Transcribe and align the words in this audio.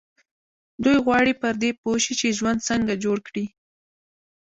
دوی 0.83 0.97
غواړي 1.05 1.33
پر 1.41 1.53
دې 1.61 1.71
پوه 1.81 1.97
شي 2.03 2.13
چې 2.19 2.35
ژوند 2.37 2.59
څنګه 2.69 2.93
جوړ 3.03 3.17
کړي. 3.27 3.45